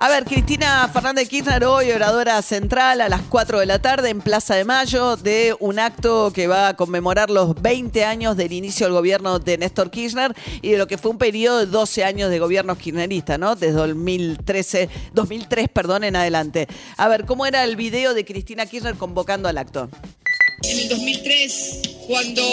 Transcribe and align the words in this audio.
A 0.00 0.08
ver, 0.08 0.24
Cristina 0.26 0.88
Fernández 0.92 1.28
Kirchner 1.28 1.64
hoy, 1.64 1.90
oradora 1.90 2.40
central 2.40 3.00
a 3.00 3.08
las 3.08 3.22
4 3.22 3.58
de 3.58 3.66
la 3.66 3.80
tarde 3.80 4.10
en 4.10 4.20
Plaza 4.20 4.54
de 4.54 4.64
Mayo 4.64 5.16
de 5.16 5.56
un 5.58 5.80
acto 5.80 6.32
que 6.32 6.46
va 6.46 6.68
a 6.68 6.76
conmemorar 6.76 7.30
los 7.30 7.60
20 7.60 8.04
años 8.04 8.36
del 8.36 8.52
inicio 8.52 8.86
del 8.86 8.92
gobierno 8.92 9.40
de 9.40 9.58
Néstor 9.58 9.90
Kirchner 9.90 10.36
y 10.62 10.70
de 10.70 10.78
lo 10.78 10.86
que 10.86 10.98
fue 10.98 11.10
un 11.10 11.18
periodo 11.18 11.58
de 11.58 11.66
12 11.66 12.04
años 12.04 12.30
de 12.30 12.38
gobierno 12.38 12.78
kirchnerista, 12.78 13.38
¿no? 13.38 13.56
Desde 13.56 13.72
2013, 13.72 14.88
2003, 15.14 15.68
perdón, 15.68 16.04
en 16.04 16.14
adelante. 16.14 16.68
A 16.96 17.08
ver, 17.08 17.24
¿cómo 17.24 17.44
era 17.44 17.64
el 17.64 17.74
video 17.74 18.14
de 18.14 18.24
Cristina 18.24 18.66
Kirchner 18.66 18.94
convocando 18.94 19.48
al 19.48 19.58
acto? 19.58 19.90
En 20.62 20.78
el 20.78 20.88
2003, 20.90 21.80
cuando 22.06 22.44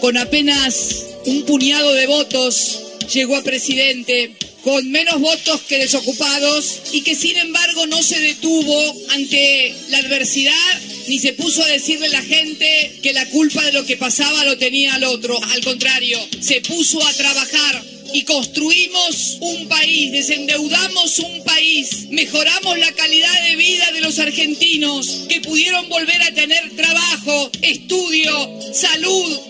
con 0.00 0.16
apenas 0.16 1.06
un 1.26 1.44
puñado 1.44 1.92
de 1.92 2.06
votos 2.06 2.84
llegó 3.12 3.36
a 3.36 3.42
presidente, 3.42 4.36
con 4.64 4.90
menos 4.90 5.20
votos 5.20 5.60
que 5.68 5.78
desocupados 5.78 6.80
y 6.92 7.02
que 7.02 7.14
sin 7.14 7.36
embargo 7.36 7.86
no 7.86 8.02
se 8.02 8.18
detuvo 8.18 8.96
ante 9.10 9.74
la 9.90 9.98
adversidad 9.98 10.80
ni 11.06 11.18
se 11.18 11.34
puso 11.34 11.62
a 11.62 11.68
decirle 11.68 12.06
a 12.06 12.10
la 12.10 12.22
gente 12.22 12.98
que 13.02 13.12
la 13.12 13.26
culpa 13.26 13.62
de 13.62 13.72
lo 13.72 13.84
que 13.84 13.98
pasaba 13.98 14.44
lo 14.46 14.56
tenía 14.56 14.94
al 14.94 15.04
otro. 15.04 15.38
Al 15.52 15.62
contrario, 15.62 16.18
se 16.40 16.62
puso 16.62 17.06
a 17.06 17.12
trabajar 17.12 17.84
y 18.14 18.22
construimos 18.22 19.36
un 19.40 19.68
país, 19.68 20.12
desendeudamos 20.12 21.18
un 21.18 21.44
país, 21.44 22.06
mejoramos 22.10 22.78
la 22.78 22.92
calidad 22.92 23.42
de 23.48 23.56
vida 23.56 23.90
de 23.92 24.00
los 24.00 24.18
argentinos 24.18 25.26
que 25.28 25.40
pudieron 25.40 25.88
volver 25.90 26.22
a 26.22 26.32
tener 26.32 26.70
trabajo, 26.76 27.50
estudio, 27.60 28.60
salud, 28.72 29.40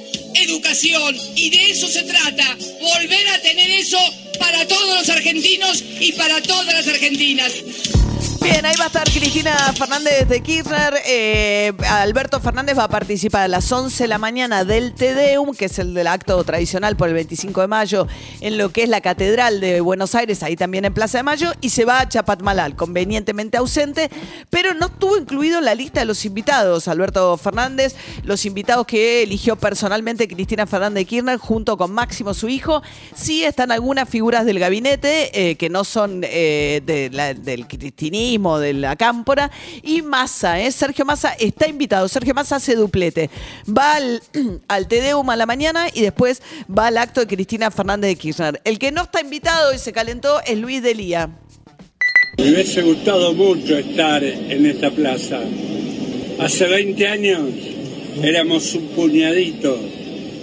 educación. 0.45 1.17
Y 1.35 1.51
de 1.51 1.71
eso 1.71 1.89
se 1.89 2.03
trata, 2.03 2.57
volver 2.81 3.29
a 3.29 3.41
tener 3.43 3.71
eso 3.71 3.99
para 4.39 4.67
todos 4.67 4.99
los 4.99 5.09
argentinos 5.09 5.83
y 6.01 6.13
para 6.13 6.41
todas 6.43 6.67
las 6.67 6.89
argentinas. 6.89 7.53
Bien, 8.45 8.67
ahí 8.67 8.75
va 8.79 8.85
a 8.85 8.87
estar 8.89 9.05
Cristina 9.05 9.57
Fernández 9.73 10.29
de 10.29 10.43
Kirchner. 10.43 10.93
Eh, 11.07 11.73
Alberto 11.89 12.41
Fernández 12.41 12.77
va 12.77 12.85
a 12.85 12.89
participar 12.89 13.45
a 13.45 13.49
las 13.49 13.73
11 13.73 14.05
de 14.05 14.09
la 14.09 14.19
mañana 14.19 14.67
del 14.67 14.93
Tedeum, 14.93 15.55
que 15.55 15.65
es 15.65 15.79
el 15.79 15.95
del 15.95 16.07
acto 16.09 16.45
tradicional 16.45 16.95
por 16.95 17.09
el 17.09 17.15
25 17.15 17.63
de 17.63 17.67
mayo, 17.69 18.07
en 18.43 18.59
lo 18.59 18.71
que 18.71 18.83
es 18.83 18.91
la 18.91 19.01
Catedral 19.01 19.61
de 19.61 19.81
Buenos 19.81 20.15
Aires, 20.15 20.43
ahí 20.43 20.57
también 20.57 20.85
en 20.85 20.93
Plaza 20.93 21.17
de 21.17 21.25
Mayo, 21.25 21.53
y 21.63 21.71
se 21.71 21.87
va 21.87 22.01
a 22.01 22.07
Chapatmalal, 22.07 22.77
convenientemente 22.77 23.57
ausente, 23.57 24.11
pero 24.51 24.75
no 24.75 24.87
estuvo 24.87 25.17
incluido 25.17 25.61
en 25.61 25.65
la 25.65 25.75
lista 25.75 26.01
de 26.01 26.07
los 26.07 26.27
invitados, 26.27 26.87
Alberto 26.87 27.39
Fernández, 27.39 27.97
los 28.25 28.45
invitados 28.45 28.87
que 28.87 29.23
eligió 29.23 29.57
personalmente 29.57 30.29
Cristina 30.29 30.67
Fernández 30.67 30.95
de 30.97 31.05
Kirchner 31.07 31.39
junto 31.39 31.79
con 31.79 31.93
Máximo, 31.93 32.35
su 32.35 32.51
hijo. 32.51 32.83
Sí 33.15 33.43
están 33.43 33.73
algunas 33.73 34.07
figuras 34.07 34.45
del 34.45 34.59
gabinete 34.59 35.31
eh, 35.33 35.57
que 35.57 35.71
no 35.71 35.85
son 35.85 36.21
eh, 36.25 36.83
del 36.85 37.67
cristinismo, 37.67 38.34
de 38.35 38.75
la 38.75 38.97
cámpora, 38.97 39.51
y 39.83 40.03
Massa, 40.03 40.61
¿eh? 40.61 40.71
Sergio 40.73 41.05
Massa 41.05 41.35
está 41.39 41.69
invitado. 41.69 42.09
Sergio 42.09 42.35
Massa 42.35 42.57
hace 42.57 42.75
duplete. 42.75 43.31
Va 43.67 43.95
al, 43.95 44.23
al 44.69 44.89
Tedeum 44.89 45.29
a 45.31 45.37
la 45.37 45.47
mañana 45.47 45.87
y 45.93 46.03
después 46.03 46.43
va 46.67 46.89
al 46.89 46.99
acto 46.99 47.21
de 47.21 47.27
Cristina 47.27 47.71
Fernández 47.71 48.11
de 48.11 48.17
Kirchner. 48.17 48.61
El 48.65 48.79
que 48.79 48.93
no 48.93 49.03
está 49.03 49.21
invitado 49.21 49.73
y 49.73 49.79
se 49.79 49.93
calentó 49.93 50.41
es 50.45 50.59
Luis 50.59 50.83
Delía. 50.83 51.31
Me 52.37 52.51
hubiese 52.51 52.83
gustado 52.83 53.33
mucho 53.33 53.79
estar 53.79 54.23
en 54.25 54.67
esta 54.67 54.91
plaza. 54.91 55.41
Hace 56.41 56.67
20 56.67 57.07
años 57.07 57.41
éramos 58.23 58.75
un 58.75 58.89
puñadito 58.89 59.79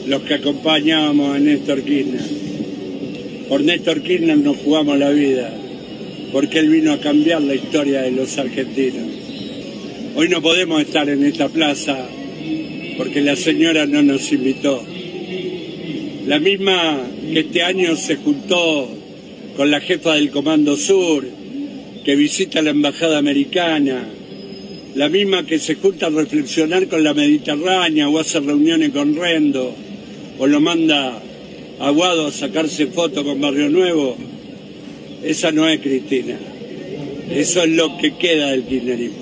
los 0.07 0.21
que 0.23 0.35
acompañábamos 0.35 1.35
a 1.35 1.39
Néstor 1.39 1.81
Kirchner. 1.83 2.21
Por 3.49 3.61
Néstor 3.61 4.01
Kirchner 4.01 4.37
nos 4.37 4.57
jugamos 4.57 4.97
la 4.97 5.09
vida, 5.09 5.53
porque 6.31 6.59
él 6.59 6.69
vino 6.69 6.93
a 6.93 6.99
cambiar 6.99 7.41
la 7.41 7.55
historia 7.55 8.01
de 8.01 8.11
los 8.11 8.37
argentinos. 8.37 9.07
Hoy 10.15 10.29
no 10.29 10.41
podemos 10.41 10.81
estar 10.81 11.09
en 11.09 11.25
esta 11.25 11.49
plaza 11.49 11.97
porque 12.97 13.21
la 13.21 13.35
señora 13.35 13.85
no 13.85 14.01
nos 14.01 14.31
invitó. 14.31 14.83
La 16.27 16.39
misma 16.39 17.01
que 17.33 17.39
este 17.39 17.63
año 17.63 17.95
se 17.95 18.17
juntó 18.17 18.89
con 19.55 19.71
la 19.71 19.81
jefa 19.81 20.15
del 20.15 20.31
Comando 20.31 20.77
Sur, 20.77 21.25
que 22.05 22.15
visita 22.15 22.61
la 22.61 22.71
embajada 22.71 23.17
americana, 23.17 24.07
la 24.95 25.09
misma 25.09 25.45
que 25.45 25.59
se 25.59 25.75
junta 25.75 26.07
a 26.07 26.09
reflexionar 26.09 26.87
con 26.87 27.03
la 27.03 27.13
Mediterránea 27.13 28.09
o 28.09 28.19
hace 28.19 28.39
reuniones 28.39 28.91
con 28.91 29.15
Rendo, 29.15 29.73
o 30.37 30.47
lo 30.47 30.59
manda 30.59 31.21
a 31.79 31.89
Guado 31.89 32.27
a 32.27 32.31
sacarse 32.31 32.87
fotos 32.87 33.23
con 33.23 33.39
Barrio 33.39 33.69
Nuevo, 33.69 34.17
esa 35.23 35.51
no 35.51 35.67
es 35.67 35.79
Cristina. 35.79 36.37
Eso 37.29 37.63
es 37.63 37.69
lo 37.69 37.97
que 37.97 38.15
queda 38.15 38.51
del 38.51 38.63
kirchnerismo. 38.63 39.20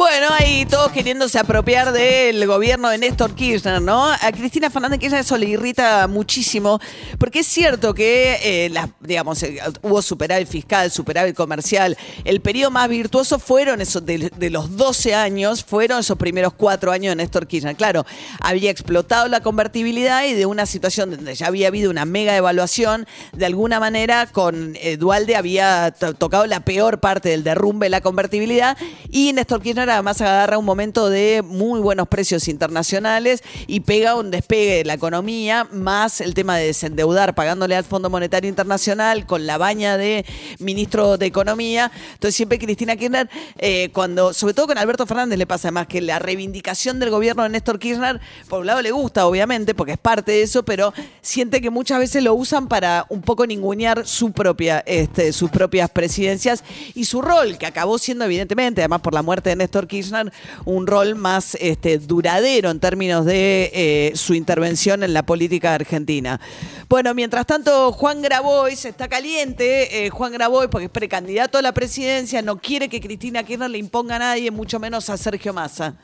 Bueno, 0.00 0.28
ahí 0.30 0.64
todos 0.64 0.92
queriéndose 0.92 1.38
apropiar 1.38 1.92
del 1.92 2.46
gobierno 2.46 2.88
de 2.88 2.96
Néstor 2.96 3.34
Kirchner, 3.34 3.82
¿no? 3.82 4.06
A 4.06 4.32
Cristina 4.32 4.70
Fernández 4.70 4.98
Kirchner 4.98 5.20
eso 5.20 5.36
le 5.36 5.44
irrita 5.44 6.06
muchísimo, 6.06 6.80
porque 7.18 7.40
es 7.40 7.46
cierto 7.46 7.92
que, 7.92 8.38
eh, 8.42 8.72
digamos, 9.00 9.42
eh, 9.42 9.60
hubo 9.82 10.00
superávit 10.00 10.48
fiscal, 10.48 10.90
superávit 10.90 11.36
comercial. 11.36 11.98
El 12.24 12.40
periodo 12.40 12.70
más 12.70 12.88
virtuoso 12.88 13.38
fueron 13.38 13.82
esos, 13.82 14.06
de, 14.06 14.30
los 14.48 14.74
12 14.74 15.14
años, 15.14 15.62
fueron 15.62 15.98
esos 16.00 16.16
primeros 16.16 16.54
cuatro 16.54 16.92
años 16.92 17.10
de 17.10 17.16
Néstor 17.16 17.46
Kirchner. 17.46 17.76
Claro, 17.76 18.06
había 18.40 18.70
explotado 18.70 19.28
la 19.28 19.40
convertibilidad 19.42 20.24
y 20.24 20.32
de 20.32 20.46
una 20.46 20.64
situación 20.64 21.10
donde 21.10 21.34
ya 21.34 21.48
había 21.48 21.68
habido 21.68 21.90
una 21.90 22.06
mega 22.06 22.34
evaluación, 22.34 23.06
de 23.34 23.44
alguna 23.44 23.78
manera 23.80 24.24
con 24.32 24.76
eh, 24.80 24.96
Dualde 24.96 25.36
había 25.36 25.90
to- 25.90 26.14
tocado 26.14 26.46
la 26.46 26.60
peor 26.60 27.00
parte 27.00 27.28
del 27.28 27.44
derrumbe 27.44 27.84
de 27.84 27.90
la 27.90 28.00
convertibilidad 28.00 28.78
y 29.10 29.34
Néstor 29.34 29.60
Kirchner 29.60 29.89
además 29.94 30.20
agarra 30.20 30.58
un 30.58 30.64
momento 30.64 31.10
de 31.10 31.42
muy 31.42 31.80
buenos 31.80 32.08
precios 32.08 32.48
internacionales 32.48 33.42
y 33.66 33.80
pega 33.80 34.14
un 34.14 34.30
despegue 34.30 34.76
de 34.76 34.84
la 34.84 34.94
economía, 34.94 35.66
más 35.72 36.20
el 36.20 36.34
tema 36.34 36.56
de 36.56 36.66
desendeudar 36.66 37.34
pagándole 37.34 37.76
al 37.76 37.84
Fondo 37.84 38.10
Monetario 38.10 38.48
Internacional 38.48 39.26
con 39.26 39.46
la 39.46 39.58
baña 39.58 39.96
de 39.96 40.24
ministro 40.58 41.18
de 41.18 41.26
Economía. 41.26 41.90
Entonces 42.12 42.36
siempre 42.36 42.58
Cristina 42.58 42.96
Kirchner, 42.96 43.28
eh, 43.58 43.90
cuando, 43.92 44.32
sobre 44.32 44.54
todo 44.54 44.66
con 44.68 44.78
Alberto 44.78 45.06
Fernández 45.06 45.38
le 45.38 45.46
pasa 45.46 45.70
más 45.70 45.86
que 45.86 46.00
la 46.00 46.18
reivindicación 46.18 46.98
del 46.98 47.10
gobierno 47.10 47.42
de 47.42 47.50
Néstor 47.50 47.78
Kirchner, 47.78 48.20
por 48.48 48.60
un 48.60 48.66
lado 48.66 48.82
le 48.82 48.92
gusta 48.92 49.26
obviamente 49.26 49.74
porque 49.74 49.92
es 49.92 49.98
parte 49.98 50.32
de 50.32 50.42
eso, 50.42 50.64
pero 50.64 50.92
siente 51.20 51.60
que 51.60 51.70
muchas 51.70 51.98
veces 51.98 52.22
lo 52.22 52.34
usan 52.34 52.68
para 52.68 53.06
un 53.08 53.22
poco 53.22 53.46
ningunear 53.46 54.06
su 54.06 54.32
propia, 54.32 54.82
este, 54.86 55.32
sus 55.32 55.50
propias 55.50 55.90
presidencias 55.90 56.64
y 56.94 57.04
su 57.04 57.22
rol, 57.22 57.58
que 57.58 57.66
acabó 57.66 57.98
siendo 57.98 58.24
evidentemente, 58.24 58.80
además 58.82 59.00
por 59.00 59.14
la 59.14 59.22
muerte 59.22 59.50
de 59.50 59.56
Néstor 59.56 59.79
Kirchner, 59.86 60.32
un 60.64 60.86
rol 60.86 61.14
más 61.14 61.56
este, 61.60 61.98
duradero 61.98 62.70
en 62.70 62.80
términos 62.80 63.24
de 63.24 63.70
eh, 63.72 64.12
su 64.14 64.34
intervención 64.34 65.02
en 65.02 65.14
la 65.14 65.24
política 65.24 65.74
argentina. 65.74 66.40
Bueno, 66.88 67.14
mientras 67.14 67.46
tanto, 67.46 67.92
Juan 67.92 68.22
Grabois 68.22 68.84
está 68.84 69.08
caliente, 69.08 70.06
eh, 70.06 70.10
Juan 70.10 70.32
Grabois, 70.32 70.68
porque 70.68 70.86
es 70.86 70.90
precandidato 70.90 71.58
a 71.58 71.62
la 71.62 71.72
presidencia, 71.72 72.42
no 72.42 72.58
quiere 72.58 72.88
que 72.88 73.00
Cristina 73.00 73.42
Kirchner 73.42 73.70
le 73.70 73.78
imponga 73.78 74.16
a 74.16 74.18
nadie, 74.18 74.50
mucho 74.50 74.78
menos 74.80 75.10
a 75.10 75.16
Sergio 75.16 75.52
Massa. 75.52 75.94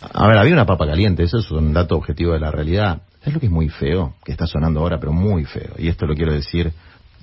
A 0.00 0.28
ver, 0.28 0.38
había 0.38 0.52
una 0.52 0.66
papa 0.66 0.86
caliente, 0.86 1.22
eso 1.22 1.38
es 1.38 1.50
un 1.50 1.72
dato 1.72 1.96
objetivo 1.96 2.32
de 2.32 2.40
la 2.40 2.50
realidad. 2.50 3.02
Es 3.24 3.32
lo 3.32 3.40
que 3.40 3.46
es 3.46 3.52
muy 3.52 3.68
feo, 3.68 4.14
que 4.24 4.32
está 4.32 4.46
sonando 4.46 4.80
ahora, 4.80 5.00
pero 5.00 5.12
muy 5.12 5.44
feo. 5.44 5.72
Y 5.78 5.88
esto 5.88 6.06
lo 6.06 6.14
quiero 6.14 6.32
decir, 6.32 6.72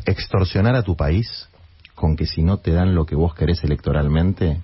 extorsionar 0.06 0.75
a 0.75 0.83
tu 0.83 0.95
país 0.95 1.47
con 1.95 2.15
que 2.15 2.25
si 2.25 2.41
no 2.41 2.57
te 2.57 2.71
dan 2.71 2.95
lo 2.95 3.06
que 3.06 3.15
vos 3.15 3.33
querés 3.33 3.63
electoralmente, 3.63 4.62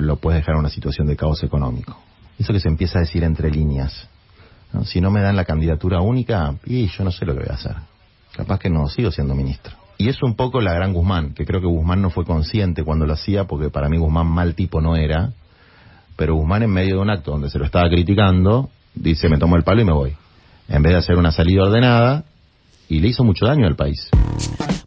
lo 0.00 0.16
puedes 0.16 0.40
dejar 0.40 0.54
en 0.54 0.60
una 0.60 0.70
situación 0.70 1.06
de 1.06 1.16
caos 1.16 1.42
económico. 1.42 1.96
Eso 2.38 2.52
que 2.52 2.60
se 2.60 2.68
empieza 2.68 2.98
a 2.98 3.02
decir 3.02 3.22
entre 3.24 3.50
líneas. 3.50 4.08
Si 4.84 5.00
no 5.00 5.10
me 5.10 5.20
dan 5.20 5.36
la 5.36 5.44
candidatura 5.44 6.00
única, 6.00 6.54
y 6.64 6.86
yo 6.86 7.04
no 7.04 7.10
sé 7.10 7.26
lo 7.26 7.34
que 7.34 7.40
voy 7.40 7.48
a 7.50 7.54
hacer. 7.54 7.76
Capaz 8.32 8.58
que 8.58 8.70
no 8.70 8.88
sigo 8.88 9.10
siendo 9.10 9.34
ministro. 9.34 9.74
Y 9.98 10.08
es 10.08 10.22
un 10.22 10.34
poco 10.34 10.60
la 10.60 10.72
gran 10.72 10.94
Guzmán, 10.94 11.34
que 11.34 11.44
creo 11.44 11.60
que 11.60 11.66
Guzmán 11.66 12.00
no 12.00 12.10
fue 12.10 12.24
consciente 12.24 12.84
cuando 12.84 13.04
lo 13.04 13.12
hacía, 13.12 13.44
porque 13.44 13.68
para 13.68 13.88
mí 13.88 13.98
Guzmán 13.98 14.28
mal 14.28 14.54
tipo 14.54 14.80
no 14.80 14.96
era, 14.96 15.32
pero 16.16 16.34
Guzmán 16.34 16.62
en 16.62 16.70
medio 16.70 16.96
de 16.96 17.02
un 17.02 17.10
acto 17.10 17.32
donde 17.32 17.50
se 17.50 17.58
lo 17.58 17.66
estaba 17.66 17.88
criticando, 17.90 18.70
dice, 18.94 19.28
me 19.28 19.36
tomo 19.36 19.56
el 19.56 19.62
palo 19.62 19.82
y 19.82 19.84
me 19.84 19.92
voy. 19.92 20.16
En 20.68 20.82
vez 20.82 20.92
de 20.92 20.98
hacer 20.98 21.16
una 21.16 21.32
salida 21.32 21.64
ordenada, 21.64 22.24
y 22.90 22.98
le 22.98 23.08
hizo 23.08 23.24
mucho 23.24 23.46
daño 23.46 23.66
al 23.66 23.76
país. 23.76 24.10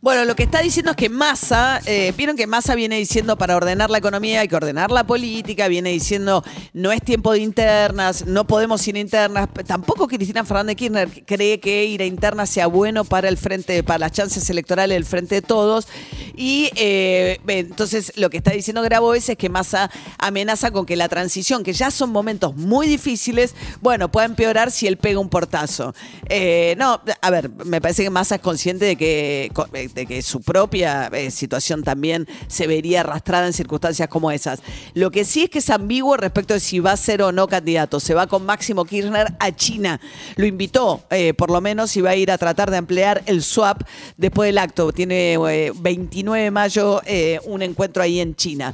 Bueno, 0.02 0.26
lo 0.26 0.36
que 0.36 0.44
está 0.44 0.62
diciendo 0.62 0.92
es 0.92 0.98
que 0.98 1.08
Massa, 1.08 1.80
eh, 1.86 2.14
vieron 2.18 2.36
que 2.36 2.46
Massa 2.46 2.76
viene 2.76 2.98
diciendo 2.98 3.38
para 3.38 3.56
ordenar 3.56 3.90
la 3.90 4.00
economía 4.00 4.42
hay 4.42 4.50
que 4.50 4.56
ordenar 4.58 4.92
la 4.92 5.06
política, 5.06 5.70
viene 5.70 5.92
diciendo 5.92 6.44
no 6.74 6.92
es 6.92 7.02
tiempo 7.02 7.32
de 7.32 7.40
internas, 7.40 8.26
no 8.28 8.46
podemos 8.46 8.86
a 8.86 9.00
internas. 9.00 9.48
Tampoco 9.66 10.10
Cristina 10.10 10.44
Fernández 10.44 10.76
Kirchner 10.76 11.10
cree 11.26 11.62
que 11.62 11.86
ir 11.86 12.02
a 12.02 12.06
internas 12.06 12.50
sea 12.50 12.68
bueno 12.68 13.06
para 13.06 13.30
el 13.30 13.38
frente, 13.38 13.82
para 13.84 14.00
las 14.00 14.12
chances 14.12 14.50
electorales 14.50 14.96
del 14.96 15.06
frente 15.06 15.36
de 15.36 15.42
todos. 15.42 15.88
Y 16.36 16.70
eh, 16.76 17.40
entonces 17.48 18.14
lo 18.16 18.30
que 18.30 18.38
está 18.38 18.52
diciendo 18.52 18.82
Grabois 18.82 19.30
es 19.30 19.38
que 19.38 19.50
Massa 19.50 19.92
amenaza 20.18 20.72
con 20.72 20.86
que 20.86 20.96
la 20.96 21.10
transición, 21.10 21.64
que 21.64 21.74
ya 21.74 21.92
son 21.92 22.12
momentos 22.12 22.56
muy 22.56 22.88
difíciles, 22.88 23.56
bueno, 23.82 24.12
pueda 24.12 24.26
empeorar 24.26 24.72
si 24.72 24.88
él 24.88 24.98
pega 24.98 25.20
un 25.20 25.30
portazo. 25.30 25.94
Eh, 26.30 26.76
no, 26.78 27.02
a 27.22 27.30
ver, 27.30 27.50
me 27.66 27.82
parece 27.82 28.04
que 28.04 28.10
Massa 28.10 28.36
es 28.36 28.42
consciente 28.42 28.86
de 28.86 28.96
que 28.96 29.52
de 29.94 30.06
que 30.06 30.22
su 30.22 30.42
propia 30.42 31.08
eh, 31.14 31.32
situación 31.32 31.84
también 31.84 32.28
se 32.48 32.68
vería 32.68 33.02
arrastrada 33.02 33.48
en 33.48 33.54
circunstancias 33.54 34.08
como 34.08 34.32
esas. 34.32 34.62
Lo 34.94 35.12
que 35.12 35.26
sí 35.26 35.44
es 35.44 35.50
que 35.50 35.60
es 35.60 35.70
ambiguo 35.70 36.18
respecto 36.18 36.54
de 36.54 36.60
si 36.60 36.80
va 36.80 36.92
a 36.92 36.98
ser 36.98 37.22
o 37.22 37.32
no 37.32 37.48
candidato. 37.48 38.00
Se 38.00 38.14
va 38.14 38.28
con 38.28 38.46
Máximo 38.46 38.86
Kirchner 38.86 39.34
a 39.40 39.52
China. 39.52 40.00
Lo 40.36 40.46
invitó, 40.46 41.04
eh, 41.10 41.34
por 41.34 41.52
lo 41.52 41.62
menos, 41.62 41.96
y 41.98 42.02
va 42.02 42.12
a 42.12 42.16
ir 42.16 42.32
a 42.32 42.38
tratar 42.38 42.72
de 42.72 42.78
ampliar 42.78 43.24
el 43.26 43.44
swap 43.44 43.84
después 44.18 44.48
del 44.48 44.58
acto. 44.58 44.92
Tiene 44.92 45.38
29 45.38 46.23
eh, 46.36 46.44
de 46.44 46.52
mayo 46.52 47.02
un 47.46 47.62
encuentro 47.62 48.04
ahí 48.04 48.20
en 48.20 48.36
China. 48.36 48.74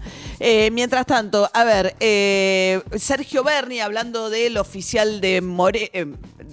mientras 0.71 1.05
tanto, 1.05 1.49
a 1.53 1.63
ver, 1.63 1.95
Sergio 2.97 3.43
Berni, 3.43 3.79
hablando 3.79 4.29
del 4.29 4.57
oficial 4.57 5.21
de 5.21 5.41
More 5.41 5.91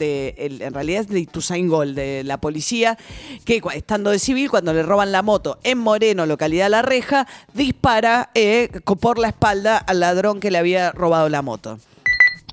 en 0.01 0.75
realidad 0.75 1.03
es 1.03 1.09
de 1.09 1.21
Ituzaingol, 1.21 1.95
de 1.95 2.23
la 2.25 2.39
policía, 2.39 2.97
que 3.45 3.61
estando 3.75 4.11
de 4.11 4.19
civil, 4.19 4.51
cuando 4.51 4.73
le 4.73 4.83
roban 4.83 5.13
la 5.13 5.23
moto 5.23 5.59
en 5.63 5.79
Moreno, 5.79 6.27
localidad 6.27 6.69
La 6.71 6.83
Reja, 6.83 7.27
dispara 7.55 8.31
eh, 8.35 8.69
por 9.01 9.19
la 9.19 9.29
espalda 9.29 9.79
al 9.79 10.01
ladrón 10.01 10.41
que 10.41 10.51
le 10.51 10.59
había 10.59 10.93
robado 10.93 11.29
la 11.29 11.43
moto. 11.43 11.79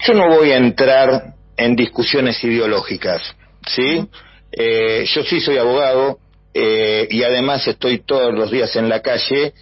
Yo 0.05 0.13
no 0.13 0.27
voy 0.29 0.51
a 0.51 0.57
entrar 0.57 1.35
en 1.57 1.75
discusiones 1.75 2.43
ideológicas, 2.43 3.21
¿sí? 3.67 4.07
Eh, 4.51 5.05
yo 5.13 5.23
sí 5.23 5.39
soy 5.39 5.57
abogado 5.57 6.19
eh, 6.53 7.07
y 7.09 7.23
además 7.23 7.67
estoy 7.67 7.99
todos 7.99 8.33
los 8.33 8.51
días 8.51 8.75
en 8.75 8.89
la 8.89 9.01
calle 9.01 9.53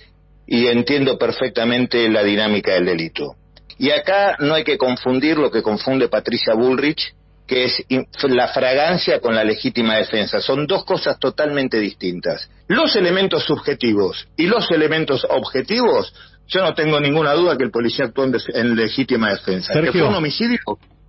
y 0.48 0.68
entiendo 0.68 1.18
perfectamente 1.18 2.10
la 2.10 2.24
dinámica 2.24 2.74
del 2.74 2.86
delito. 2.86 3.36
Y 3.78 3.92
acá 3.92 4.36
no 4.40 4.54
hay 4.54 4.64
que 4.64 4.78
confundir 4.78 5.38
lo 5.38 5.50
que 5.50 5.62
confunde 5.62 6.08
Patricia 6.08 6.54
Bullrich 6.54 7.14
que 7.52 7.66
es 7.66 7.84
la 8.30 8.48
fragancia 8.48 9.20
con 9.20 9.36
la 9.36 9.44
legítima 9.44 9.98
defensa. 9.98 10.40
Son 10.40 10.66
dos 10.66 10.86
cosas 10.86 11.20
totalmente 11.20 11.80
distintas. 11.82 12.50
Los 12.70 12.96
elementos 12.96 13.44
subjetivos 13.44 14.26
y 14.38 14.46
los 14.46 14.72
elementos 14.72 15.28
objetivos, 15.30 16.14
yo 16.48 16.62
no 16.62 16.74
tengo 16.74 17.02
ninguna 17.02 17.34
duda 17.34 17.58
que 17.58 17.66
el 17.66 17.72
policía 17.72 18.06
actuó 18.06 18.24
en, 18.24 18.76
legítima 18.78 19.32
defensa. 19.32 19.74
¿Que 19.74 19.92
fue 19.92 20.04
un 20.04 20.16
homicidio? 20.16 20.60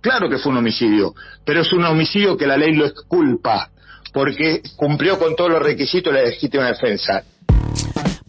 Claro 0.01 0.29
que 0.29 0.37
fue 0.37 0.51
un 0.51 0.57
homicidio, 0.57 1.13
pero 1.45 1.61
es 1.61 1.71
un 1.71 1.85
homicidio 1.85 2.35
que 2.35 2.45
la 2.45 2.57
ley 2.57 2.73
lo 2.73 2.87
exculpa, 2.87 3.69
porque 4.13 4.61
cumplió 4.75 5.17
con 5.17 5.35
todos 5.35 5.49
los 5.51 5.61
requisitos 5.61 6.13
de 6.13 6.21
la 6.21 6.29
legítima 6.29 6.67
defensa. 6.67 7.23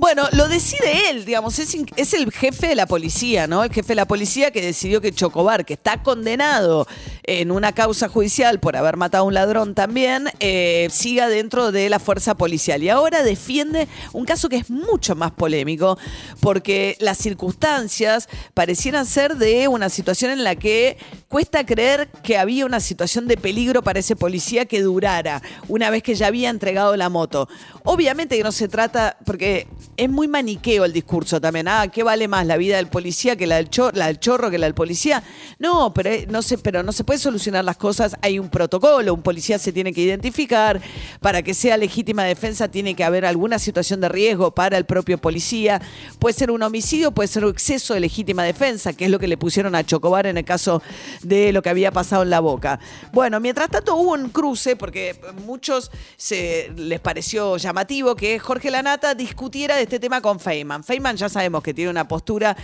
Bueno, 0.05 0.29
lo 0.33 0.49
decide 0.49 1.09
él, 1.09 1.25
digamos, 1.25 1.59
es, 1.59 1.75
es, 1.97 2.13
el 2.13 2.31
jefe 2.31 2.69
de 2.69 2.75
la 2.75 2.85
policía, 2.85 3.47
¿no? 3.47 3.65
El 3.65 3.73
jefe 3.73 3.89
de 3.89 3.95
la 3.95 4.07
policía 4.07 4.51
que 4.51 4.61
decidió 4.61 5.01
que 5.01 5.13
Chocobar, 5.13 5.65
que 5.65 5.73
está 5.73 6.03
condenado 6.03 6.87
en 7.23 7.51
una 7.51 7.73
causa 7.73 8.11
judicial 8.11 8.61
por 8.61 8.77
haber 8.77 8.99
matado 8.99 9.25
a 9.25 9.27
un 9.27 9.33
ladrón 9.33 9.75
también, 9.75 10.29
eh, 10.41 10.89
siga 10.91 11.31
dentro 11.31 11.73
de 11.73 11.89
la 11.89 11.99
fuerza 12.01 12.35
policial. 12.35 12.83
Y 12.83 12.91
ahora 12.91 13.23
defiende 13.23 13.89
un 14.13 14.27
caso 14.27 14.51
que 14.51 14.57
es 14.57 14.69
mucho 14.69 15.15
más 15.15 15.31
polémico, 15.31 15.97
porque 16.41 16.99
las 17.01 17.17
circunstancias 17.17 18.29
parecieran 18.53 19.07
ser 19.07 19.39
de 19.39 19.69
una 19.69 19.89
situación 19.89 20.33
en 20.33 20.45
la 20.45 20.55
que 20.55 20.99
cuesta 21.29 21.65
creer 21.65 22.11
que 22.23 22.37
había 22.37 22.67
una 22.67 22.81
situación 22.81 23.27
de 23.27 23.39
peligro 23.39 23.83
para 23.83 24.01
ese 24.01 24.17
policía 24.17 24.67
que 24.67 24.83
durara 24.83 25.41
una 25.67 25.89
vez 25.89 26.03
que 26.03 26.15
ya 26.15 26.27
había 26.27 26.51
entregado 26.51 26.95
la 26.95 27.09
moto. 27.09 27.49
Obviamente 27.85 28.37
que 28.37 28.45
no 28.45 28.53
se 28.53 28.69
trata, 28.69 29.17
porque 29.25 29.67
es 29.97 30.11
muy 30.11 30.29
maniqueo 30.29 30.85
el 30.85 30.93
discurso 30.93 31.41
también. 31.41 31.69
Ah, 31.69 31.89
¿qué 31.89 32.03
vale 32.03 32.29
más 32.29 32.47
la 32.47 32.57
vida 32.57 32.77
del 32.77 32.89
policía 32.89 33.37
que 33.37 33.47
la 33.47 33.57
del, 33.57 33.71
chorro, 33.71 33.97
la 33.97 34.07
del 34.09 34.19
chorro 34.19 34.51
que 34.51 34.59
la 34.59 34.67
del 34.67 34.75
policía? 34.75 35.23
No, 35.59 35.93
pero 35.95 36.11
eh, 36.11 36.27
no 36.29 36.43
se, 36.43 36.59
pero 36.59 36.83
no 36.83 36.93
se 36.93 37.05
puede 37.05 37.19
solucionar 37.19 37.65
las 37.65 37.77
cosas. 37.77 38.17
Hay 38.23 38.39
un 38.39 38.49
protocolo, 38.49 39.15
un 39.15 39.23
policía 39.23 39.59
se 39.59 39.73
tiene 39.73 39.93
que 39.93 40.01
identificar. 40.01 40.81
Para 41.21 41.43
que 41.43 41.55
sea 41.55 41.77
legítima 41.77 42.25
defensa 42.25 42.69
tiene 42.69 42.95
que 42.95 43.05
haber 43.05 43.25
alguna 43.25 43.59
situación 43.59 44.01
de 44.01 44.09
riesgo 44.09 44.53
para 44.53 44.77
el 44.77 44.85
propio 44.85 45.19
policía. 45.19 45.81
Puede 46.19 46.35
ser 46.35 46.51
un 46.51 46.63
homicidio, 46.63 47.13
puede 47.13 47.29
ser 47.29 47.45
un 47.45 47.53
exceso 47.53 47.95
de 47.95 48.01
legítima 48.01 48.43
defensa, 48.43 48.93
que 48.93 49.05
es 49.05 49.11
lo 49.11 49.19
que 49.19 49.29
le 49.29 49.37
pusieron 49.37 49.75
a 49.75 49.85
Chocobar 49.85 50.27
en 50.27 50.39
el 50.39 50.45
caso 50.45 50.83
de 51.23 51.53
lo 51.53 51.63
que 51.63 51.71
había 51.71 51.93
pasado 51.93 52.23
en 52.23 52.31
la 52.31 52.41
boca. 52.41 52.81
Bueno, 53.13 53.39
mientras 53.41 53.71
tanto 53.71 53.97
hubo 53.97 54.13
un 54.13 54.31
cruce, 54.31 54.77
porque 54.77 55.17
muchos 55.45 55.91
se 56.17 56.73
les 56.77 57.01
pareció 57.01 57.57
llamativo 57.57 58.17
que 58.17 58.39
Jorge 58.39 58.71
Lanata 58.71 59.15
discutiera 59.15 59.77
este 59.85 60.01
tema 60.01 60.21
con 60.21 60.41
Feynman. 60.41 60.83
Feynman 60.85 61.17
ya 61.17 61.29
sabemos 61.29 61.63
que 61.63 61.73
tiene 61.73 61.91
una 61.91 62.09
postura 62.09 62.57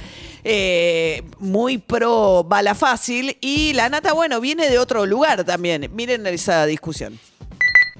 eh, 0.43 1.23
muy 1.39 1.79
pro 1.79 2.45
bala 2.45 2.75
fácil 2.75 3.37
y 3.41 3.73
la 3.73 3.89
nata, 3.89 4.13
bueno, 4.13 4.41
viene 4.41 4.69
de 4.69 4.79
otro 4.79 5.07
lugar 5.07 5.45
también. 5.45 5.89
Miren 5.95 6.27
esa 6.27 6.67
discusión. 6.67 7.19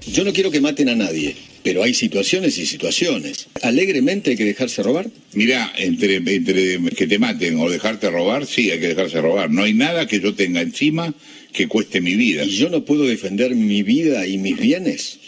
Yo 0.05 0.23
no 0.23 0.33
quiero 0.33 0.49
que 0.49 0.59
maten 0.59 0.89
a 0.89 0.95
nadie, 0.95 1.35
pero 1.63 1.83
hay 1.83 1.93
situaciones 1.93 2.57
y 2.57 2.65
situaciones. 2.65 3.47
¿Alegremente 3.61 4.31
hay 4.31 4.37
que 4.37 4.45
dejarse 4.45 4.81
robar? 4.81 5.07
Mira, 5.33 5.71
entre, 5.77 6.15
entre 6.15 6.79
que 6.95 7.07
te 7.07 7.19
maten 7.19 7.59
o 7.59 7.69
dejarte 7.69 8.09
robar, 8.09 8.47
sí, 8.47 8.71
hay 8.71 8.79
que 8.79 8.89
dejarse 8.89 9.21
robar. 9.21 9.51
No 9.51 9.63
hay 9.63 9.73
nada 9.73 10.07
que 10.07 10.19
yo 10.19 10.33
tenga 10.33 10.61
encima 10.61 11.13
que 11.53 11.67
cueste 11.67 12.01
mi 12.01 12.15
vida. 12.15 12.43
¿Y 12.43 12.49
yo 12.49 12.69
no 12.69 12.83
puedo 12.83 13.05
defender 13.05 13.53
mi 13.53 13.83
vida 13.83 14.25
y 14.25 14.39
mis 14.39 14.57
bienes? 14.57 15.20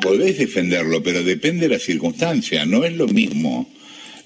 Podés 0.00 0.38
defenderlo, 0.38 1.02
pero 1.02 1.22
depende 1.22 1.68
de 1.68 1.74
la 1.74 1.80
circunstancia. 1.80 2.64
No 2.66 2.84
es 2.84 2.94
lo 2.94 3.06
mismo 3.08 3.68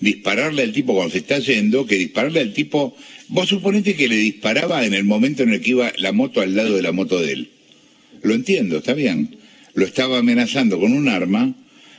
dispararle 0.00 0.62
al 0.62 0.72
tipo 0.72 0.94
cuando 0.94 1.12
se 1.12 1.18
está 1.18 1.38
yendo 1.38 1.86
que 1.86 1.96
dispararle 1.96 2.40
al 2.40 2.52
tipo. 2.52 2.96
Vos 3.28 3.48
suponete 3.48 3.94
que 3.94 4.08
le 4.08 4.16
disparaba 4.16 4.84
en 4.84 4.94
el 4.94 5.04
momento 5.04 5.42
en 5.42 5.52
el 5.52 5.60
que 5.60 5.70
iba 5.70 5.92
la 5.98 6.12
moto 6.12 6.40
al 6.40 6.54
lado 6.54 6.76
de 6.76 6.82
la 6.82 6.92
moto 6.92 7.20
de 7.20 7.32
él. 7.32 7.50
Lo 8.22 8.34
entiendo, 8.34 8.78
está 8.78 8.94
bien. 8.94 9.36
Lo 9.74 9.86
estaba 9.86 10.18
amenazando 10.18 10.78
con 10.78 10.92
un 10.92 11.08
arma 11.08 11.54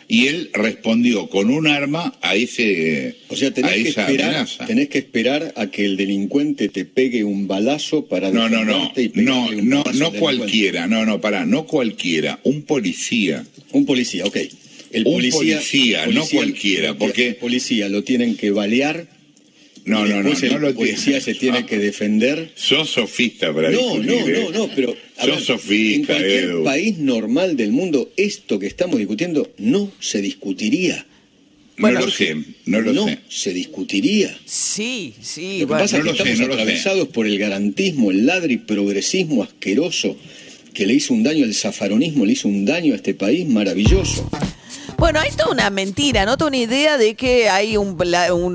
y 0.08 0.28
él 0.28 0.50
respondió 0.54 1.30
con 1.30 1.50
un 1.50 1.68
arma 1.68 2.14
a 2.22 2.36
ese 2.36 3.16
o 3.30 3.36
sea 3.36 3.52
tenés 3.52 3.84
que 3.84 3.90
esperar 3.90 4.48
tenés 4.68 4.90
que 4.90 4.98
esperar 5.00 5.54
a 5.56 5.68
que 5.68 5.86
el 5.86 5.98
delincuente 5.98 6.70
te 6.70 6.86
pegue 6.86 7.24
un 7.24 7.48
balazo 7.48 8.06
para 8.06 8.32
no 8.32 8.50
no 8.50 8.66
no. 8.66 8.92
no 9.16 9.52
no 9.52 9.84
no 9.94 10.12
cualquiera. 10.14 10.88
no 10.88 11.06
no 11.06 11.22
para 11.22 11.46
no 11.46 11.66
cualquiera. 11.66 12.40
Un 12.44 12.64
policía. 12.64 13.46
Un 13.72 13.86
policía 13.86 14.26
ok. 14.26 14.38
El 14.92 15.08
un 15.08 15.30
policía, 15.32 16.06
no 16.08 16.26
cualquiera 16.28 16.94
porque 16.96 17.30
el 17.30 17.36
policía 17.38 17.90
lo 17.90 18.04
tienen 18.04 18.36
que 18.36 18.52
balear 18.52 19.08
no, 19.86 20.06
no, 20.06 20.24
no, 20.24 20.32
no 20.34 20.60
lo 20.60 20.74
policía 20.74 21.20
se 21.20 21.34
tiene 21.36 21.66
que 21.66 21.78
defender. 21.78 22.52
Sos 22.56 22.90
sofista 22.90 23.54
para 23.54 23.70
No, 23.70 23.98
no, 23.98 24.04
no, 24.04 24.28
¿eh? 24.28 24.50
no, 24.54 24.70
pero 24.74 24.96
Sofista, 25.40 25.94
en 25.94 26.06
cualquier 26.06 26.64
país 26.64 26.98
normal 26.98 27.56
del 27.56 27.72
mundo 27.72 28.12
esto 28.18 28.60
que 28.60 28.68
estamos 28.68 28.98
discutiendo 28.98 29.52
no 29.58 29.92
se 30.00 30.22
discutiría. 30.22 31.06
no 31.78 31.92
lo 31.92 32.10
sé, 32.10 32.36
no 32.66 32.82
lo 32.82 32.94
no 32.94 33.08
sé. 33.08 33.20
se 33.30 33.54
discutiría. 33.54 34.38
Sí, 34.46 35.14
sí. 35.22 35.60
Lo 35.60 35.68
que 35.68 35.72
pasa 35.72 35.98
es 35.98 36.04
que 36.04 36.10
estamos 36.12 36.40
atravesados 36.40 37.08
por 37.10 37.28
el 37.28 37.38
garantismo, 37.38 38.12
el 38.12 38.26
ladri 38.26 38.58
progresismo 38.58 39.44
asqueroso 39.44 40.18
que 40.74 40.88
le 40.88 40.96
hizo 40.96 41.14
un 41.14 41.24
daño 41.24 41.46
al 41.46 41.54
zafaronismo, 41.54 42.26
le 42.26 42.34
hizo 42.34 42.48
un 42.48 42.66
daño 42.66 42.94
a 42.94 42.96
este 42.98 43.14
país 43.14 43.48
maravilloso. 43.48 44.30
Bueno, 45.04 45.20
hay 45.20 45.32
toda 45.32 45.52
una 45.52 45.70
mentira, 45.70 46.26
¿no? 46.26 46.38
Toda 46.38 46.48
una 46.48 46.56
idea 46.56 46.98
de 46.98 47.14
que 47.16 47.50
hay 47.50 47.76
un, 47.76 47.98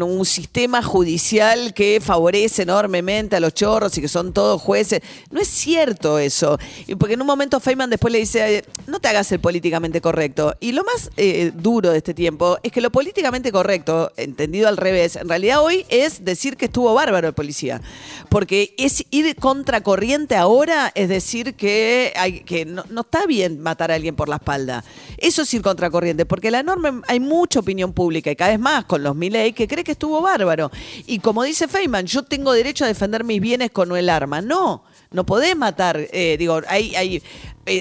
un, 0.02 0.24
sistema 0.24 0.82
judicial 0.82 1.74
que 1.74 2.00
favorece 2.02 2.62
enormemente 2.62 3.36
a 3.36 3.40
los 3.40 3.52
chorros 3.52 3.98
y 3.98 4.00
que 4.00 4.08
son 4.08 4.32
todos 4.32 4.62
jueces. 4.62 5.02
No 5.30 5.42
es 5.42 5.48
cierto 5.48 6.18
eso. 6.18 6.58
Porque 6.98 7.14
en 7.14 7.20
un 7.20 7.26
momento 7.26 7.60
Feynman 7.60 7.90
después 7.90 8.10
le 8.10 8.20
dice, 8.20 8.64
no 8.86 8.98
te 8.98 9.08
hagas 9.08 9.30
el 9.30 9.40
políticamente 9.40 10.00
correcto. 10.00 10.56
Y 10.58 10.72
lo 10.72 10.84
más 10.84 11.10
eh, 11.18 11.52
duro 11.54 11.90
de 11.90 11.98
este 11.98 12.14
tiempo 12.14 12.56
es 12.62 12.72
que 12.72 12.80
lo 12.80 12.90
políticamente 12.90 13.52
correcto, 13.52 14.10
entendido 14.16 14.68
al 14.68 14.78
revés, 14.78 15.16
en 15.16 15.28
realidad 15.28 15.62
hoy 15.62 15.84
es 15.90 16.24
decir 16.24 16.56
que 16.56 16.64
estuvo 16.64 16.94
bárbaro 16.94 17.28
el 17.28 17.34
policía. 17.34 17.82
Porque 18.30 18.74
es 18.78 19.04
ir 19.10 19.36
contracorriente 19.36 20.34
ahora, 20.34 20.92
es 20.94 21.10
decir 21.10 21.56
que, 21.56 22.14
hay, 22.16 22.40
que 22.40 22.64
no, 22.64 22.84
está 22.98 23.26
bien 23.26 23.60
matar 23.60 23.90
a 23.90 23.96
alguien 23.96 24.16
por 24.16 24.30
la 24.30 24.36
espalda. 24.36 24.82
Eso 25.18 25.42
es 25.42 25.52
ir 25.52 25.60
contracorriente 25.60 26.24
la 26.50 26.62
norma, 26.62 27.02
hay 27.06 27.20
mucha 27.20 27.60
opinión 27.60 27.92
pública 27.92 28.30
y 28.30 28.36
cada 28.36 28.50
vez 28.50 28.60
más 28.60 28.84
con 28.84 29.02
los 29.02 29.14
Milley 29.14 29.52
que 29.52 29.68
cree 29.68 29.84
que 29.84 29.92
estuvo 29.92 30.20
bárbaro. 30.22 30.70
Y 31.06 31.18
como 31.18 31.42
dice 31.42 31.68
Feynman, 31.68 32.06
yo 32.06 32.22
tengo 32.22 32.52
derecho 32.52 32.84
a 32.84 32.88
defender 32.88 33.24
mis 33.24 33.40
bienes 33.40 33.70
con 33.70 33.94
el 33.96 34.08
arma. 34.08 34.40
No, 34.40 34.84
no 35.10 35.24
podés 35.24 35.56
matar, 35.56 35.98
eh, 36.12 36.36
digo, 36.38 36.60
hay, 36.68 36.94
hay 36.94 37.22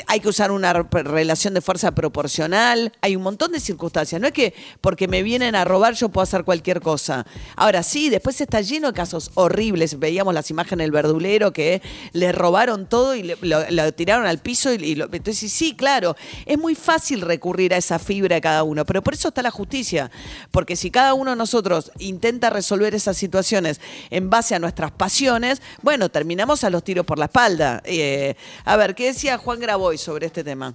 hay 0.08 0.20
que 0.20 0.28
usar 0.28 0.52
una 0.52 0.74
re- 0.74 1.04
relación 1.04 1.54
de 1.54 1.62
fuerza 1.62 1.92
proporcional, 1.92 2.92
hay 3.02 3.16
un 3.16 3.24
montón 3.24 3.52
de 3.52 3.60
circunstancias. 3.60 4.20
No 4.20 4.28
es 4.28 4.34
que 4.34 4.54
porque 4.82 5.08
me 5.08 5.24
vienen 5.24 5.56
a 5.56 5.66
robar 5.66 5.94
yo 5.96 6.10
puedo 6.10 6.24
hacer 6.24 6.44
cualquier 6.44 6.82
cosa. 6.82 7.26
Ahora 7.56 7.84
sí, 7.84 8.10
después 8.10 8.40
está 8.42 8.62
lleno 8.62 8.88
de 8.88 8.94
casos 8.94 9.32
horribles. 9.36 10.00
Veíamos 10.00 10.34
las 10.34 10.50
imágenes 10.50 10.86
del 10.86 10.92
verdulero 10.92 11.54
que 11.54 11.82
le 12.14 12.32
robaron 12.32 12.88
todo 12.88 13.16
y 13.16 13.36
lo, 13.42 13.94
tiraron 13.94 14.26
al 14.26 14.40
piso. 14.40 14.74
Y, 14.74 15.02
entonces, 15.02 15.52
sí, 15.52 15.76
claro, 15.76 16.16
es 16.46 16.58
muy 16.58 16.76
fácil 16.76 17.22
recurrir 17.22 17.74
a 17.74 17.78
esa 17.78 18.00
fibra 18.00 18.36
de 18.36 18.42
cada 18.42 18.64
uno, 18.64 18.86
pero 18.86 19.02
por 19.02 19.14
eso 19.14 19.30
está 19.30 19.42
la 19.42 19.52
justicia. 19.52 20.12
Porque 20.52 20.76
si 20.76 20.92
cada 20.92 21.14
uno 21.14 21.32
de 21.32 21.38
nosotros 21.38 21.92
intenta 22.00 22.50
resolver 22.50 22.94
esas 22.96 23.18
situaciones 23.18 23.80
en 24.10 24.30
base 24.30 24.56
a 24.56 24.60
nuestras 24.60 24.92
pasiones, 24.92 25.62
bueno, 25.82 26.10
terminamos 26.10 26.64
a 26.64 26.70
los 26.70 26.84
tiros 26.84 27.06
por 27.06 27.20
la 27.20 27.26
espalda. 27.26 27.82
Eh, 27.86 28.36
a 28.66 28.76
ver, 28.76 28.96
¿qué 28.96 29.08
decía 29.08 29.38
Juan 29.38 29.60
Graboy 29.78 30.00
sobre 30.00 30.26
este 30.26 30.44
tema? 30.44 30.74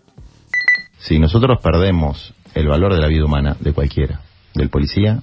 Si 0.99 1.19
nosotros 1.19 1.59
perdemos 1.61 2.33
el 2.55 2.69
valor 2.69 2.95
de 2.95 3.01
la 3.01 3.09
vida 3.09 3.25
humana 3.25 3.57
de 3.59 3.73
cualquiera, 3.73 4.21
del 4.55 4.69
policía, 4.69 5.21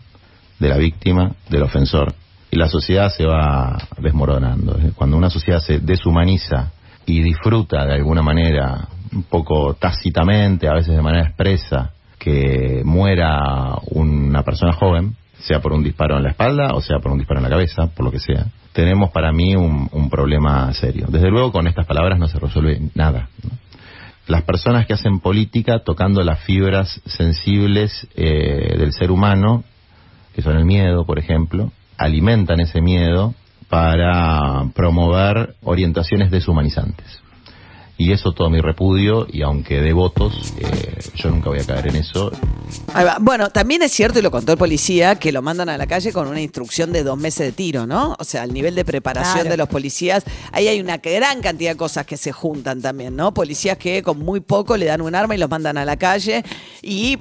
de 0.60 0.68
la 0.68 0.76
víctima, 0.76 1.32
del 1.50 1.64
ofensor, 1.64 2.14
y 2.52 2.58
la 2.58 2.68
sociedad 2.68 3.10
se 3.10 3.26
va 3.26 3.78
desmoronando. 3.98 4.78
Cuando 4.96 5.16
una 5.16 5.30
sociedad 5.30 5.62
se 5.62 5.80
deshumaniza 5.80 6.74
y 7.06 7.22
disfruta 7.22 7.86
de 7.86 7.94
alguna 7.94 8.22
manera, 8.22 8.86
un 9.14 9.24
poco 9.24 9.76
tácitamente, 9.76 10.68
a 10.68 10.74
veces 10.74 10.98
de 10.98 11.02
manera 11.02 11.28
expresa, 11.28 11.94
que 12.18 12.82
muera 12.84 13.78
una 13.92 14.44
persona 14.44 14.74
joven, 14.74 15.16
sea 15.40 15.62
por 15.62 15.72
un 15.72 15.84
disparo 15.84 16.18
en 16.18 16.24
la 16.24 16.32
espalda 16.32 16.74
o 16.74 16.82
sea 16.82 17.00
por 17.00 17.14
un 17.14 17.18
disparo 17.18 17.40
en 17.40 17.46
la 17.46 17.50
cabeza, 17.50 17.88
por 17.88 18.04
lo 18.04 18.12
que 18.12 18.20
sea, 18.20 18.48
tenemos 18.74 19.12
para 19.12 19.32
mí 19.32 19.56
un, 19.56 20.10
problema 20.10 20.74
serio. 20.74 21.06
Desde 21.10 21.30
luego 21.30 21.54
con 21.54 21.68
estas 21.68 21.86
palabras 21.86 22.20
no 22.20 22.28
se 22.28 22.40
resuelve 22.40 22.82
nada. 22.94 23.30
Las 24.30 24.44
personas 24.44 24.86
que 24.86 24.94
hacen 24.94 25.20
política 25.20 25.80
tocando 25.84 26.22
las 26.24 26.40
fibras 26.42 27.02
sensibles 27.08 28.08
eh, 28.16 28.76
del 28.78 28.94
ser 28.94 29.10
humano, 29.10 29.64
que 30.36 30.44
son 30.44 30.56
el 30.56 30.66
miedo, 30.66 31.04
por 31.04 31.18
ejemplo, 31.18 31.72
alimentan 31.98 32.60
ese 32.60 32.80
miedo 32.80 33.34
para 33.70 34.66
promover 34.76 35.56
orientaciones 35.64 36.30
deshumanizantes. 36.30 37.22
Y 38.02 38.14
eso 38.14 38.32
todo 38.32 38.50
mi 38.50 38.62
repudio, 38.62 39.28
y 39.30 39.42
aunque 39.42 39.82
dé 39.82 39.92
votos, 39.92 40.54
eh, 40.58 40.98
yo 41.16 41.30
nunca 41.32 41.50
voy 41.50 41.60
a 41.60 41.66
caer 41.66 41.88
en 41.90 41.98
eso. 41.98 42.32
Ahí 42.94 43.04
va. 43.04 43.18
Bueno, 43.20 43.50
también 43.50 43.82
es 43.82 43.92
cierto, 43.92 44.20
y 44.20 44.22
lo 44.22 44.32
contó 44.32 44.54
el 44.54 44.58
policía, 44.58 45.16
que 45.16 45.34
lo 45.34 45.42
mandan 45.42 45.68
a 45.68 45.78
la 45.78 45.86
calle 45.86 46.14
con 46.14 46.30
una 46.30 46.40
instrucción 46.40 46.94
de 46.94 47.04
dos 47.04 47.18
meses 47.18 47.48
de 47.48 47.52
tiro, 47.52 47.86
¿no? 47.86 48.16
O 48.18 48.24
sea, 48.24 48.46
el 48.46 48.54
nivel 48.54 48.74
de 48.74 48.86
preparación 48.86 49.34
Claro. 49.42 49.50
de 49.50 49.58
los 49.58 49.68
policías, 49.68 50.24
ahí 50.54 50.70
hay 50.70 50.80
una 50.80 51.00
gran 51.00 51.42
cantidad 51.42 51.72
de 51.72 51.76
cosas 51.78 52.06
que 52.06 52.16
se 52.16 52.32
juntan 52.32 52.82
también, 52.82 53.18
¿no? 53.18 53.34
Policías 53.34 53.78
que 53.78 54.02
con 54.02 54.18
muy 54.18 54.40
poco 54.40 54.78
le 54.78 54.86
dan 54.86 55.02
un 55.02 55.14
arma 55.14 55.36
y 55.36 55.38
los 55.38 55.50
mandan 55.50 55.78
a 55.78 55.84
la 55.84 55.98
calle, 55.98 56.46
y, 56.82 57.18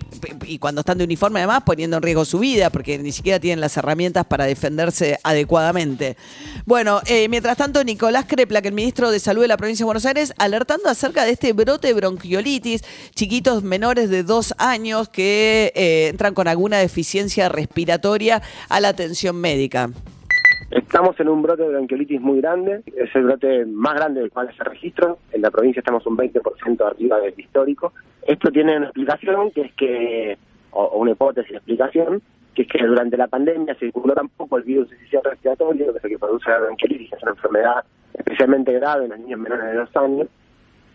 y 0.47 0.61
cuando 0.61 0.83
están 0.83 0.97
de 0.99 1.03
uniforme 1.03 1.41
además 1.41 1.65
poniendo 1.67 1.97
en 1.97 2.05
riesgo 2.05 2.25
su 2.25 2.39
vida, 2.39 2.71
porque 2.71 2.99
ni 2.99 3.11
siquiera 3.11 3.41
tienen 3.41 3.61
las 3.61 3.77
herramientas 3.77 4.27
para 4.27 4.45
defenderse 4.45 5.19
adecuadamente. 5.25 6.17
Bueno, 6.67 7.01
eh, 7.07 7.29
mientras 7.29 7.57
tanto, 7.57 7.83
Nicolás 7.83 8.27
Crepla, 8.29 8.63
que 8.63 8.69
el 8.69 8.75
ministro 8.75 9.11
de 9.11 9.19
Salud 9.19 9.43
de 9.43 9.49
la 9.49 9.57
provincia 9.57 9.83
de 9.83 9.87
Buenos 9.87 10.07
Aires, 10.07 10.33
alertando 10.69 10.91
acerca 10.91 11.25
de 11.25 11.31
este 11.31 11.55
brote 11.55 11.89
de 11.89 11.95
bronquiolitis, 11.95 12.83
chiquitos 13.15 13.63
menores 13.63 14.11
de 14.11 14.23
dos 14.23 14.55
años 14.59 15.09
que 15.09 15.73
eh, 15.75 16.09
entran 16.09 16.35
con 16.35 16.47
alguna 16.47 16.77
deficiencia 16.77 17.49
respiratoria 17.49 18.43
a 18.69 18.81
la 18.81 18.89
atención 18.89 19.41
médica. 19.41 19.89
Estamos 20.71 21.19
en 21.21 21.29
un 21.29 21.41
brote 21.41 21.63
de 21.63 21.71
bronquiolitis 21.71 22.21
muy 22.21 22.43
grande, 22.43 22.83
es 22.95 23.15
el 23.15 23.25
brote 23.25 23.65
más 23.65 23.95
grande 23.95 24.21
del 24.21 24.31
cual 24.31 24.55
se 24.55 24.63
registra. 24.63 25.15
En 25.33 25.41
la 25.41 25.51
provincia 25.51 25.81
estamos 25.81 26.07
un 26.07 26.19
20% 26.19 26.87
arriba 26.87 27.19
del 27.21 27.35
histórico. 27.39 27.95
Esto 28.27 28.51
tiene 28.51 28.77
una 28.77 28.87
explicación, 28.87 29.51
que 29.53 29.63
es 29.63 29.73
que, 29.73 30.37
o, 30.73 30.99
una 30.99 31.13
hipótesis 31.13 31.51
de 31.51 31.57
explicación, 31.57 32.21
que 32.55 32.63
es 32.63 32.69
que 32.69 32.87
durante 32.87 33.17
la 33.17 33.29
pandemia 33.29 33.75
circuló 33.77 34.13
tan 34.13 34.29
poco 34.29 34.59
el 34.59 34.65
virus 34.65 34.91
sistema 34.91 35.23
respiratorio, 35.31 35.93
que 35.93 35.99
es 35.99 36.05
el 36.05 36.11
que 36.11 36.19
produce 36.19 36.51
la 36.51 36.59
bronquiolitis, 36.59 37.09
que 37.09 37.17
es 37.17 37.23
una 37.23 37.33
enfermedad 37.33 37.85
especialmente 38.13 38.73
grave 38.73 39.05
en 39.05 39.11
los 39.11 39.21
niños 39.21 39.41
menores 39.41 39.65
de 39.65 39.75
dos 39.75 39.97
años, 39.97 40.29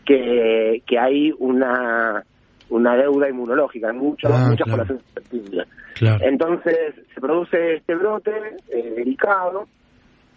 que, 0.06 0.82
que 0.86 1.00
hay 1.00 1.34
una 1.40 2.24
una 2.70 2.96
deuda 2.96 3.30
inmunológica 3.30 3.90
en 3.90 3.98
Ah, 3.98 4.00
muchas 4.00 4.32
claro. 4.66 4.86
poblaciones. 4.88 5.68
Claro. 5.96 6.26
Entonces 6.26 6.78
se 7.14 7.22
produce 7.22 7.76
este 7.76 7.94
brote 7.96 8.32
eh, 8.72 8.94
delicado 8.98 9.68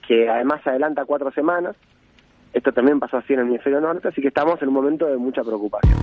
que 0.06 0.28
además 0.28 0.61
se 0.62 0.70
adelanta 0.70 1.04
cuatro 1.06 1.30
semanas. 1.32 1.75
Esto 2.52 2.73
también 2.73 3.00
pasó 3.00 3.16
así 3.18 3.32
en 3.32 3.40
el 3.40 3.46
hemisferio 3.46 3.80
norte, 3.80 4.08
así 4.08 4.20
que 4.20 4.28
estamos 4.28 4.61
en 4.61 4.68
un 4.68 4.75
momento 4.75 5.06
de 5.06 5.16
mucha 5.16 5.42
preocupación. 5.42 5.96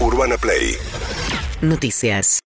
Urbana 0.00 0.36
Play 0.40 0.74
Noticias. 1.62 2.38